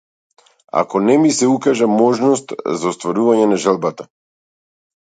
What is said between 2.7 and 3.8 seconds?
за остварување на